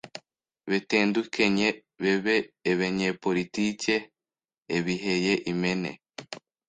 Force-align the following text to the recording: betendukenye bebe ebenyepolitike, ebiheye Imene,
betendukenye 0.69 1.67
bebe 2.01 2.37
ebenyepolitike, 2.71 3.95
ebiheye 4.77 5.33
Imene, 5.51 5.91